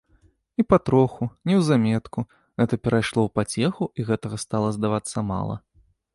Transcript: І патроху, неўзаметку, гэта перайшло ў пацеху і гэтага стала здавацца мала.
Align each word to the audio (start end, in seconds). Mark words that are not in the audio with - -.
І 0.61 0.63
патроху, 0.73 1.27
неўзаметку, 1.51 2.19
гэта 2.63 2.73
перайшло 2.85 3.19
ў 3.27 3.35
пацеху 3.41 3.83
і 3.99 4.09
гэтага 4.09 4.43
стала 4.47 4.67
здавацца 4.81 5.27
мала. 5.31 5.55